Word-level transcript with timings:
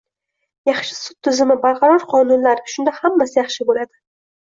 -Yaxshi 0.69 0.97
sud 0.99 1.17
tizimi, 1.27 1.59
barqaror 1.67 2.09
qonunlar- 2.17 2.67
shunda 2.75 2.97
hammasi 2.99 3.43
yaxshi 3.45 3.73
bo'ladi 3.73 3.93